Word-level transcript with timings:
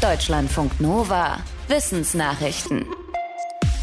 Deutschlandfunk 0.00 0.80
Nova. 0.80 1.38
Wissensnachrichten. 1.66 2.86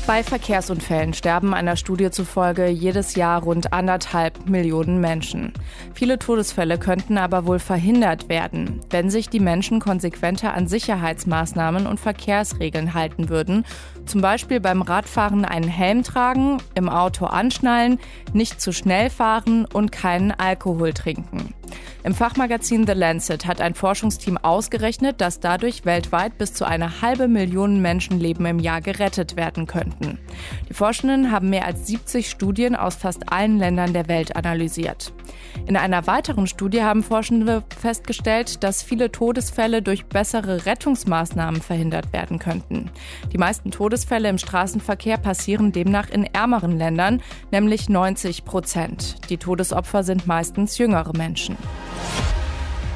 Bei 0.08 0.24
Verkehrsunfällen 0.24 1.14
sterben 1.14 1.54
einer 1.54 1.76
Studie 1.76 2.10
zufolge 2.10 2.68
jedes 2.68 3.16
Jahr 3.16 3.44
rund 3.44 3.74
anderthalb 3.74 4.48
Millionen 4.48 5.02
Menschen. 5.02 5.52
Viele 5.94 6.18
Todesfälle 6.18 6.80
könnten 6.80 7.18
aber 7.18 7.46
wohl 7.46 7.60
verhindert 7.60 8.30
werden, 8.30 8.80
wenn 8.92 9.10
sich 9.10 9.28
die 9.28 9.42
Menschen 9.42 9.82
konsequenter 9.82 10.54
an 10.54 10.68
Sicherheitsmaßnahmen 10.68 11.86
und 11.86 12.00
Verkehrsregeln 12.00 12.94
halten 12.94 13.28
würden. 13.28 13.66
Zum 14.06 14.22
Beispiel 14.22 14.62
beim 14.62 14.84
Radfahren 14.84 15.44
einen 15.44 15.68
Helm 15.68 16.04
tragen, 16.04 16.60
im 16.76 16.88
Auto 16.88 17.26
anschnallen, 17.26 18.00
nicht 18.32 18.62
zu 18.62 18.72
schnell 18.72 19.10
fahren 19.10 19.66
und 19.66 19.92
keinen 19.92 20.32
Alkohol 20.32 20.94
trinken. 20.94 21.54
Im 22.04 22.14
Fachmagazin 22.14 22.86
The 22.86 22.94
Lancet 22.94 23.48
hat 23.48 23.62
ein 23.62 23.74
Forschungsteam 23.74 24.38
ausgerechnet, 24.38 25.22
dass 25.22 25.40
dadurch 25.40 25.86
weltweit 25.86 26.38
bis 26.38 26.54
zu 26.54 26.66
eine 26.66 27.02
halbe 27.02 27.28
Million 27.28 27.82
Menschenleben 27.82 28.46
im 28.46 28.60
Jahr 28.60 28.80
gerettet 28.80 29.36
werden 29.36 29.66
könnten. 29.66 30.20
Die 30.70 30.74
Forschenden 30.76 31.32
haben 31.32 31.50
mehr 31.50 31.66
als 31.66 31.88
70 31.88 32.30
Studien 32.30 32.76
aus 32.76 32.96
fast 32.96 33.32
allen 33.32 33.58
Ländern 33.58 33.94
der 33.94 34.08
Welt 34.08 34.36
analysiert. 34.36 35.14
In 35.66 35.78
einer 35.78 36.06
weiteren 36.06 36.46
Studie 36.46 36.84
haben 36.84 37.02
Forschende 37.02 37.64
festgestellt, 37.76 38.64
dass 38.64 38.84
viele 38.84 39.12
Todesfälle 39.12 39.82
durch 39.82 40.06
bessere 40.06 40.68
Rettungsmaßnahmen 40.68 41.62
verhindert 41.62 42.14
werden 42.14 42.38
könnten. 42.38 42.92
Die 43.34 43.40
meisten 43.40 43.72
Todesfälle 43.72 44.30
im 44.30 44.38
Straßenverkehr 44.38 45.18
passieren 45.18 45.72
demnach 45.72 46.10
in 46.10 46.26
ärmeren 46.26 46.78
Ländern, 46.78 47.22
nämlich 47.52 47.90
90 47.90 48.46
Prozent. 48.46 49.30
Die 49.32 49.38
Todesopfer 49.38 50.04
sind 50.04 50.28
meistens 50.28 50.78
jüngere 50.78 51.14
Menschen. 51.18 51.58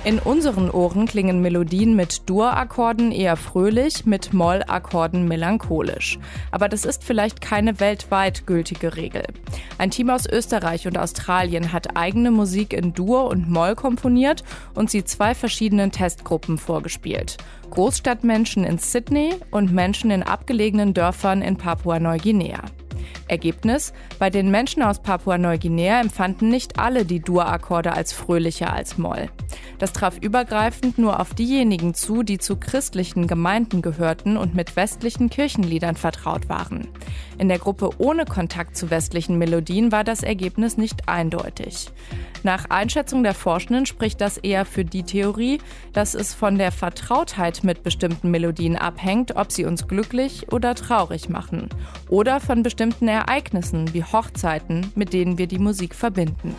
In 0.05 0.17
unseren 0.17 0.71
Ohren 0.71 1.07
klingen 1.07 1.41
Melodien 1.41 1.93
mit 1.93 2.29
Dur-Akkorden 2.29 3.11
eher 3.11 3.35
fröhlich, 3.35 4.05
mit 4.05 4.31
Moll-Akkorden 4.31 5.27
melancholisch. 5.27 6.17
Aber 6.51 6.69
das 6.69 6.85
ist 6.85 7.03
vielleicht 7.03 7.41
keine 7.41 7.81
weltweit 7.81 8.47
gültige 8.47 8.95
Regel. 8.95 9.23
Ein 9.77 9.91
Team 9.91 10.09
aus 10.09 10.25
Österreich 10.25 10.87
und 10.87 10.97
Australien 10.97 11.73
hat 11.73 11.97
eigene 11.97 12.31
Musik 12.31 12.71
in 12.71 12.93
Dur 12.93 13.25
und 13.25 13.49
Moll 13.49 13.75
komponiert 13.75 14.45
und 14.73 14.89
sie 14.89 15.03
zwei 15.03 15.35
verschiedenen 15.35 15.91
Testgruppen 15.91 16.57
vorgespielt. 16.57 17.35
Großstadtmenschen 17.69 18.63
in 18.63 18.77
Sydney 18.77 19.35
und 19.51 19.73
Menschen 19.73 20.11
in 20.11 20.23
abgelegenen 20.23 20.93
Dörfern 20.93 21.41
in 21.41 21.57
Papua-Neuguinea. 21.57 22.61
Ergebnis: 23.27 23.93
Bei 24.17 24.29
den 24.29 24.51
Menschen 24.51 24.83
aus 24.83 25.01
Papua-Neuguinea 25.01 26.01
empfanden 26.01 26.49
nicht 26.49 26.79
alle 26.79 27.05
die 27.05 27.19
Dur-Akkorde 27.19 27.93
als 27.93 28.13
fröhlicher 28.13 28.73
als 28.73 28.97
Moll. 28.97 29.29
Das 29.79 29.93
traf 29.93 30.17
übergreifend 30.17 30.97
nur 30.97 31.19
auf 31.19 31.33
diejenigen 31.33 31.93
zu, 31.93 32.23
die 32.23 32.37
zu 32.37 32.57
christlichen 32.57 33.27
Gemeinden 33.27 33.81
gehörten 33.81 34.37
und 34.37 34.53
mit 34.53 34.75
westlichen 34.75 35.29
Kirchenliedern 35.29 35.95
vertraut 35.95 36.49
waren. 36.49 36.87
In 37.37 37.47
der 37.47 37.59
Gruppe 37.59 37.91
ohne 37.97 38.25
Kontakt 38.25 38.75
zu 38.75 38.89
westlichen 38.89 39.37
Melodien 39.37 39.93
war 39.93 40.03
das 40.03 40.23
Ergebnis 40.23 40.75
nicht 40.77 41.07
eindeutig. 41.07 41.89
Nach 42.43 42.69
Einschätzung 42.69 43.23
der 43.23 43.33
Forschenden 43.33 43.85
spricht 43.85 44.19
das 44.21 44.37
eher 44.37 44.65
für 44.65 44.83
die 44.83 45.03
Theorie, 45.03 45.59
dass 45.93 46.15
es 46.15 46.33
von 46.33 46.57
der 46.57 46.71
Vertrautheit 46.71 47.63
mit 47.63 47.83
bestimmten 47.83 48.31
Melodien 48.31 48.75
abhängt, 48.75 49.35
ob 49.35 49.51
sie 49.51 49.65
uns 49.65 49.87
glücklich 49.87 50.51
oder 50.51 50.75
traurig 50.75 51.29
machen. 51.29 51.69
Oder 52.09 52.39
von 52.39 52.63
bestimmten 52.63 52.98
Ereignissen 53.07 53.93
wie 53.93 54.03
Hochzeiten, 54.03 54.91
mit 54.95 55.13
denen 55.13 55.37
wir 55.37 55.47
die 55.47 55.59
Musik 55.59 55.95
verbinden. 55.95 56.55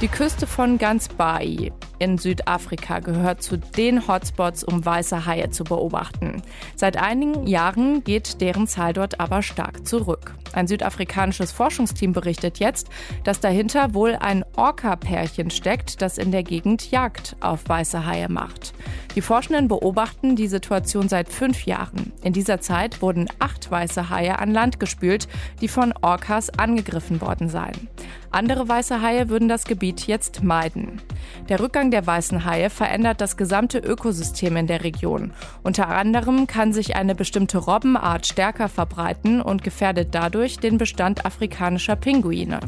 Die 0.00 0.08
Küste 0.08 0.46
von 0.46 0.78
ganz 0.78 1.08
Bai 1.08 1.72
in 1.98 2.18
Südafrika 2.18 3.00
gehört 3.00 3.42
zu 3.42 3.56
den 3.56 4.06
Hotspots, 4.06 4.62
um 4.62 4.84
weiße 4.84 5.26
Haie 5.26 5.50
zu 5.50 5.64
beobachten. 5.64 6.42
Seit 6.76 6.96
einigen 6.96 7.48
Jahren 7.48 8.04
geht 8.04 8.40
deren 8.40 8.68
Zahl 8.68 8.92
dort 8.92 9.18
aber 9.18 9.42
stark 9.42 9.86
zurück. 9.86 10.36
Ein 10.52 10.66
südafrikanisches 10.66 11.52
Forschungsteam 11.52 12.12
berichtet 12.12 12.58
jetzt, 12.58 12.88
dass 13.24 13.40
dahinter 13.40 13.94
wohl 13.94 14.16
ein 14.16 14.44
Orca-Pärchen 14.56 15.50
steckt, 15.50 16.02
das 16.02 16.18
in 16.18 16.32
der 16.32 16.42
Gegend 16.42 16.90
Jagd 16.90 17.36
auf 17.40 17.68
weiße 17.68 18.06
Haie 18.06 18.28
macht. 18.28 18.74
Die 19.14 19.22
Forschenden 19.22 19.68
beobachten 19.68 20.36
die 20.36 20.46
Situation 20.46 21.08
seit 21.08 21.28
fünf 21.28 21.66
Jahren. 21.66 22.12
In 22.22 22.32
dieser 22.32 22.60
Zeit 22.60 23.02
wurden 23.02 23.28
acht 23.38 23.70
weiße 23.70 24.10
Haie 24.10 24.38
an 24.38 24.52
Land 24.52 24.80
gespült, 24.80 25.28
die 25.60 25.68
von 25.68 25.92
Orcas 26.02 26.50
angegriffen 26.50 27.20
worden 27.20 27.48
seien. 27.48 27.88
Andere 28.30 28.68
weiße 28.68 29.00
Haie 29.00 29.28
würden 29.30 29.48
das 29.48 29.64
Gebiet 29.64 30.06
jetzt 30.06 30.42
meiden. 30.42 31.00
Der 31.48 31.60
Rückgang 31.60 31.90
der 31.90 32.06
weißen 32.06 32.44
Haie 32.44 32.68
verändert 32.68 33.20
das 33.20 33.36
gesamte 33.38 33.78
Ökosystem 33.78 34.56
in 34.56 34.66
der 34.66 34.84
Region. 34.84 35.32
Unter 35.62 35.88
anderem 35.88 36.46
kann 36.46 36.74
sich 36.74 36.94
eine 36.94 37.14
bestimmte 37.14 37.58
Robbenart 37.58 38.26
stärker 38.26 38.68
verbreiten 38.68 39.40
und 39.40 39.64
gefährdet 39.64 40.08
dadurch 40.12 40.37
den 40.46 40.78
Bestand 40.78 41.26
afrikanischer 41.26 41.96
Pinguine. 41.96 42.60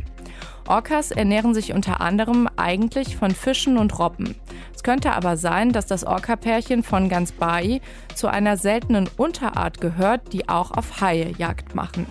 Orcas 0.66 1.10
ernähren 1.10 1.54
sich 1.54 1.72
unter 1.72 2.00
anderem 2.00 2.48
eigentlich 2.56 3.16
von 3.16 3.31
Fischen 3.31 3.78
und 3.78 3.98
Robben. 3.98 4.34
Es 4.75 4.82
könnte 4.82 5.12
aber 5.12 5.36
sein, 5.36 5.72
dass 5.72 5.86
das 5.86 6.04
Orca-Pärchen 6.04 6.82
von 6.82 7.08
ganz 7.08 7.32
Bai 7.32 7.81
zu 8.14 8.28
einer 8.28 8.56
seltenen 8.56 9.08
Unterart 9.16 9.81
gehört, 9.81 10.32
die 10.32 10.48
auch 10.48 10.70
auf 10.70 11.00
Haie 11.00 11.32
Jagd 11.38 11.75
machen. 11.75 12.06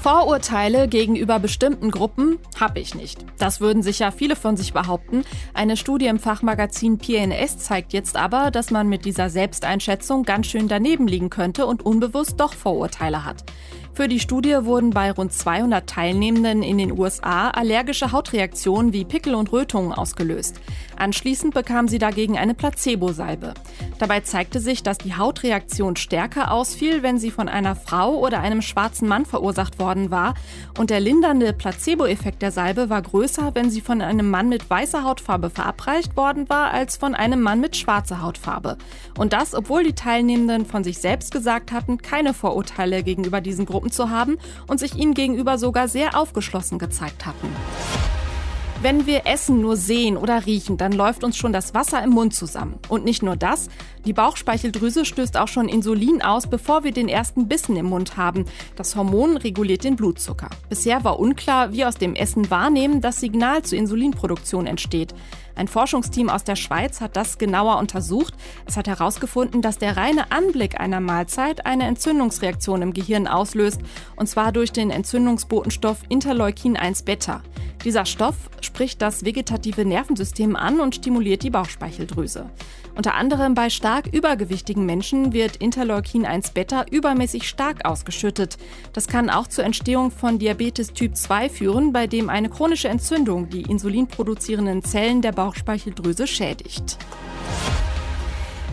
Vorurteile 0.00 0.86
gegenüber 0.86 1.40
bestimmten 1.40 1.90
Gruppen 1.90 2.38
habe 2.58 2.78
ich 2.78 2.94
nicht. 2.94 3.24
Das 3.38 3.60
würden 3.60 3.82
sicher 3.82 4.12
viele 4.12 4.36
von 4.36 4.56
sich 4.56 4.72
behaupten. 4.72 5.24
Eine 5.54 5.76
Studie 5.76 6.06
im 6.06 6.20
Fachmagazin 6.20 6.98
PNS 6.98 7.58
zeigt 7.58 7.92
jetzt 7.92 8.16
aber, 8.16 8.52
dass 8.52 8.70
man 8.70 8.88
mit 8.88 9.04
dieser 9.04 9.28
Selbsteinschätzung 9.28 10.22
ganz 10.22 10.46
schön 10.46 10.68
daneben 10.68 11.08
liegen 11.08 11.30
könnte 11.30 11.66
und 11.66 11.84
unbewusst 11.84 12.38
doch 12.38 12.54
Vorurteile 12.54 13.24
hat. 13.24 13.44
Für 13.98 14.06
die 14.06 14.20
Studie 14.20 14.56
wurden 14.60 14.90
bei 14.90 15.10
rund 15.10 15.32
200 15.32 15.90
Teilnehmenden 15.90 16.62
in 16.62 16.78
den 16.78 16.96
USA 16.96 17.50
allergische 17.50 18.12
Hautreaktionen 18.12 18.92
wie 18.92 19.04
Pickel 19.04 19.34
und 19.34 19.50
Rötungen 19.50 19.92
ausgelöst. 19.92 20.60
Anschließend 20.96 21.52
bekamen 21.52 21.88
sie 21.88 21.98
dagegen 21.98 22.38
eine 22.38 22.54
Placebo-Salbe. 22.54 23.54
Dabei 23.98 24.20
zeigte 24.20 24.60
sich, 24.60 24.84
dass 24.84 24.98
die 24.98 25.16
Hautreaktion 25.16 25.96
stärker 25.96 26.52
ausfiel, 26.52 27.02
wenn 27.02 27.18
sie 27.18 27.32
von 27.32 27.48
einer 27.48 27.74
Frau 27.74 28.18
oder 28.18 28.38
einem 28.38 28.62
schwarzen 28.62 29.08
Mann 29.08 29.26
verursacht 29.26 29.80
worden 29.80 30.12
war. 30.12 30.34
Und 30.78 30.90
der 30.90 31.00
lindernde 31.00 31.52
Placebo-Effekt 31.52 32.40
der 32.40 32.52
Salbe 32.52 32.90
war 32.90 33.02
größer, 33.02 33.56
wenn 33.56 33.68
sie 33.68 33.80
von 33.80 34.00
einem 34.00 34.30
Mann 34.30 34.48
mit 34.48 34.70
weißer 34.70 35.02
Hautfarbe 35.02 35.50
verabreicht 35.50 36.16
worden 36.16 36.48
war, 36.48 36.70
als 36.70 36.96
von 36.96 37.16
einem 37.16 37.42
Mann 37.42 37.60
mit 37.60 37.76
schwarzer 37.76 38.22
Hautfarbe. 38.22 38.78
Und 39.16 39.32
das, 39.32 39.54
obwohl 39.54 39.82
die 39.82 39.94
Teilnehmenden 39.94 40.66
von 40.66 40.84
sich 40.84 40.98
selbst 40.98 41.32
gesagt 41.32 41.72
hatten, 41.72 41.98
keine 41.98 42.32
Vorurteile 42.32 43.02
gegenüber 43.02 43.40
diesen 43.40 43.66
Gruppen 43.66 43.87
zu 43.90 44.10
haben 44.10 44.38
und 44.66 44.80
sich 44.80 44.94
ihnen 44.94 45.14
gegenüber 45.14 45.58
sogar 45.58 45.88
sehr 45.88 46.16
aufgeschlossen 46.16 46.78
gezeigt 46.78 47.26
hatten. 47.26 47.48
Wenn 48.80 49.06
wir 49.06 49.26
Essen 49.26 49.60
nur 49.60 49.76
sehen 49.76 50.16
oder 50.16 50.46
riechen, 50.46 50.76
dann 50.76 50.92
läuft 50.92 51.24
uns 51.24 51.36
schon 51.36 51.52
das 51.52 51.74
Wasser 51.74 52.00
im 52.00 52.10
Mund 52.10 52.32
zusammen. 52.32 52.78
Und 52.88 53.04
nicht 53.04 53.24
nur 53.24 53.34
das, 53.34 53.68
die 54.04 54.12
Bauchspeicheldrüse 54.12 55.04
stößt 55.04 55.36
auch 55.36 55.48
schon 55.48 55.68
Insulin 55.68 56.22
aus, 56.22 56.46
bevor 56.46 56.84
wir 56.84 56.92
den 56.92 57.08
ersten 57.08 57.48
Bissen 57.48 57.74
im 57.74 57.86
Mund 57.86 58.16
haben. 58.16 58.44
Das 58.76 58.94
Hormon 58.94 59.36
reguliert 59.36 59.82
den 59.82 59.96
Blutzucker. 59.96 60.48
Bisher 60.68 61.02
war 61.02 61.18
unklar, 61.18 61.72
wie 61.72 61.84
aus 61.84 61.96
dem 61.96 62.14
Essen 62.14 62.52
wahrnehmen 62.52 63.00
das 63.00 63.18
Signal 63.18 63.62
zur 63.62 63.78
Insulinproduktion 63.78 64.68
entsteht. 64.68 65.12
Ein 65.56 65.66
Forschungsteam 65.66 66.30
aus 66.30 66.44
der 66.44 66.54
Schweiz 66.54 67.00
hat 67.00 67.16
das 67.16 67.36
genauer 67.36 67.78
untersucht. 67.78 68.34
Es 68.64 68.76
hat 68.76 68.86
herausgefunden, 68.86 69.60
dass 69.60 69.78
der 69.78 69.96
reine 69.96 70.30
Anblick 70.30 70.78
einer 70.78 71.00
Mahlzeit 71.00 71.66
eine 71.66 71.84
Entzündungsreaktion 71.88 72.80
im 72.82 72.92
Gehirn 72.92 73.26
auslöst, 73.26 73.80
und 74.14 74.28
zwar 74.28 74.52
durch 74.52 74.70
den 74.70 74.90
Entzündungsbotenstoff 74.90 75.98
Interleukin 76.08 76.76
1 76.76 77.02
Beta. 77.02 77.42
Dieser 77.84 78.04
Stoff 78.06 78.36
spricht 78.60 79.00
das 79.00 79.24
vegetative 79.24 79.84
Nervensystem 79.84 80.56
an 80.56 80.80
und 80.80 80.96
stimuliert 80.96 81.42
die 81.42 81.50
Bauchspeicheldrüse. 81.50 82.50
Unter 82.96 83.14
anderem 83.14 83.54
bei 83.54 83.70
stark 83.70 84.08
übergewichtigen 84.12 84.84
Menschen 84.84 85.32
wird 85.32 85.56
Interleukin 85.56 86.26
1 86.26 86.50
Beta 86.50 86.84
übermäßig 86.90 87.48
stark 87.48 87.84
ausgeschüttet. 87.84 88.58
Das 88.92 89.06
kann 89.06 89.30
auch 89.30 89.46
zur 89.46 89.64
Entstehung 89.64 90.10
von 90.10 90.40
Diabetes 90.40 90.92
Typ 90.92 91.16
2 91.16 91.48
führen, 91.48 91.92
bei 91.92 92.08
dem 92.08 92.28
eine 92.28 92.50
chronische 92.50 92.88
Entzündung 92.88 93.48
die 93.48 93.62
insulinproduzierenden 93.62 94.82
Zellen 94.82 95.22
der 95.22 95.32
Bauchspeicheldrüse 95.32 96.26
schädigt. 96.26 96.98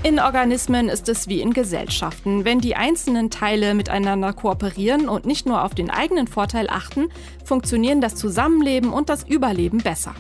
In 0.06 0.20
Organismen 0.20 0.88
ist 0.88 1.10
es 1.10 1.28
wie 1.28 1.42
in 1.42 1.52
Gesellschaften. 1.52 2.46
Wenn 2.46 2.60
die 2.60 2.76
einzelnen 2.76 3.32
Teile 3.32 3.74
miteinander 3.74 4.34
kooperieren 4.34 5.10
und 5.10 5.26
nicht 5.26 5.48
nur 5.48 5.64
auf 5.64 5.74
den 5.74 5.90
eigenen 5.90 6.28
Vorteil 6.28 6.70
achten, 6.70 7.08
funktionieren 7.44 8.02
das 8.02 8.14
Zusammenleben 8.14 8.94
und 8.94 9.10
das 9.10 9.24
Überleben 9.24 9.80
besser. 9.80 10.14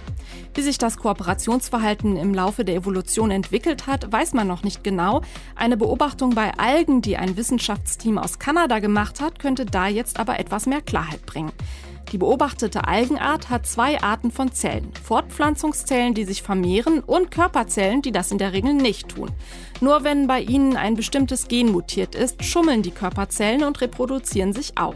Wie 0.55 0.63
sich 0.63 0.79
das 0.79 0.97
Kooperationsverhalten 0.97 2.17
im 2.17 2.33
Laufe 2.33 2.65
der 2.65 2.73
Evolution 2.73 3.29
entwickelt 3.29 3.85
hat, 3.85 4.11
weiß 4.11 4.33
man 4.33 4.47
noch 4.47 4.63
nicht 4.63 4.83
genau. 4.83 5.21
Eine 5.55 5.77
Beobachtung 5.77 6.31
bei 6.33 6.57
Algen, 6.57 7.03
die 7.03 7.17
ein 7.17 7.37
Wissenschaftsteam 7.37 8.17
aus 8.17 8.39
Kanada 8.39 8.79
gemacht 8.79 9.21
hat, 9.21 9.37
könnte 9.37 9.67
da 9.67 9.87
jetzt 9.87 10.19
aber 10.19 10.39
etwas 10.39 10.65
mehr 10.65 10.81
Klarheit 10.81 11.23
bringen. 11.27 11.51
Die 12.11 12.17
beobachtete 12.17 12.87
Algenart 12.87 13.49
hat 13.49 13.65
zwei 13.65 14.01
Arten 14.01 14.31
von 14.31 14.51
Zellen. 14.51 14.91
Fortpflanzungszellen, 15.03 16.13
die 16.13 16.25
sich 16.25 16.43
vermehren 16.43 16.99
und 16.99 17.31
Körperzellen, 17.31 18.01
die 18.01 18.11
das 18.11 18.31
in 18.31 18.37
der 18.37 18.53
Regel 18.53 18.73
nicht 18.73 19.09
tun. 19.09 19.31
Nur 19.81 20.03
wenn 20.03 20.27
bei 20.27 20.39
ihnen 20.39 20.77
ein 20.77 20.95
bestimmtes 20.95 21.47
Gen 21.47 21.71
mutiert 21.71 22.15
ist, 22.15 22.43
schummeln 22.43 22.81
die 22.81 22.91
Körperzellen 22.91 23.63
und 23.63 23.81
reproduzieren 23.81 24.53
sich 24.53 24.77
auch. 24.77 24.95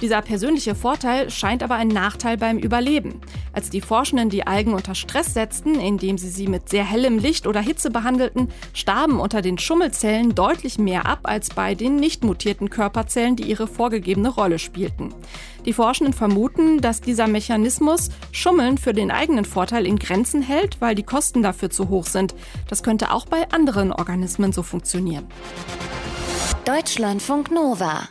Dieser 0.00 0.22
persönliche 0.22 0.74
Vorteil 0.74 1.30
scheint 1.30 1.62
aber 1.62 1.76
ein 1.76 1.88
Nachteil 1.88 2.36
beim 2.36 2.58
Überleben. 2.58 3.20
Als 3.52 3.70
die 3.70 3.80
Forschenden 3.80 4.30
die 4.30 4.46
Algen 4.46 4.74
unter 4.74 4.94
Stress 4.94 5.34
setzten, 5.34 5.74
indem 5.76 6.18
sie 6.18 6.28
sie 6.28 6.48
mit 6.48 6.68
sehr 6.68 6.84
hellem 6.84 7.18
Licht 7.18 7.46
oder 7.46 7.60
Hitze 7.60 7.90
behandelten, 7.90 8.48
starben 8.72 9.20
unter 9.20 9.42
den 9.42 9.58
Schummelzellen 9.58 10.34
deutlich 10.34 10.78
mehr 10.78 11.06
ab 11.06 11.20
als 11.22 11.50
bei 11.50 11.74
den 11.74 11.96
nicht 11.96 12.24
mutierten 12.24 12.70
Körperzellen, 12.70 13.36
die 13.36 13.44
ihre 13.44 13.66
vorgegebene 13.66 14.28
Rolle 14.28 14.58
spielten. 14.58 15.14
Die 15.64 15.72
Forschenden 15.72 16.12
vermuten, 16.12 16.80
dass 16.80 17.00
dieser 17.00 17.26
Mechanismus 17.28 18.10
Schummeln 18.32 18.78
für 18.78 18.92
den 18.92 19.10
eigenen 19.10 19.44
Vorteil 19.44 19.86
in 19.86 19.98
Grenzen 19.98 20.42
hält, 20.42 20.80
weil 20.80 20.94
die 20.94 21.04
Kosten 21.04 21.42
dafür 21.42 21.70
zu 21.70 21.88
hoch 21.88 22.06
sind. 22.06 22.34
Das 22.68 22.82
könnte 22.82 23.12
auch 23.12 23.26
bei 23.26 23.48
anderen 23.50 23.92
Organismen 23.92 24.52
so 24.52 24.62
funktionieren. 24.62 25.26
Deutschlandfunk 26.64 27.50
Nova 27.50 28.08